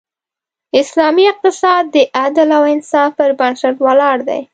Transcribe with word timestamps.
اسلامی 0.81 1.25
اقتصاد 1.33 1.83
د 1.95 1.97
عدل 2.23 2.49
او 2.57 2.63
انصاف 2.75 3.09
پر 3.19 3.29
بنسټ 3.39 3.75
ولاړ 3.85 4.17
دی. 4.29 4.41